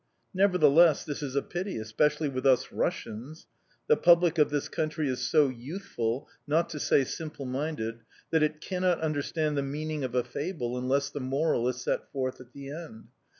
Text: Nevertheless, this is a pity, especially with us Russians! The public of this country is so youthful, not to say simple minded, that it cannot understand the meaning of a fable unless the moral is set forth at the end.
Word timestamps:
Nevertheless, 0.33 1.05
this 1.05 1.21
is 1.21 1.35
a 1.35 1.43
pity, 1.43 1.77
especially 1.77 2.27
with 2.27 2.43
us 2.43 2.71
Russians! 2.71 3.45
The 3.85 3.95
public 3.95 4.39
of 4.39 4.49
this 4.49 4.67
country 4.67 5.07
is 5.07 5.21
so 5.29 5.47
youthful, 5.47 6.27
not 6.47 6.69
to 6.69 6.79
say 6.79 7.03
simple 7.03 7.45
minded, 7.45 7.99
that 8.31 8.41
it 8.41 8.61
cannot 8.61 8.99
understand 8.99 9.55
the 9.55 9.61
meaning 9.61 10.03
of 10.03 10.15
a 10.15 10.23
fable 10.23 10.75
unless 10.75 11.11
the 11.11 11.19
moral 11.19 11.67
is 11.69 11.83
set 11.83 12.11
forth 12.11 12.41
at 12.41 12.51
the 12.51 12.71
end. 12.71 13.09